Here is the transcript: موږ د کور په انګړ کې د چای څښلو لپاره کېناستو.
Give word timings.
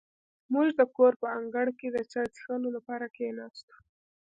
موږ 0.53 0.67
د 0.79 0.81
کور 0.95 1.13
په 1.21 1.27
انګړ 1.37 1.67
کې 1.79 1.87
د 1.91 1.97
چای 2.11 2.27
څښلو 2.35 2.69
لپاره 2.77 3.05
کېناستو. 3.15 3.75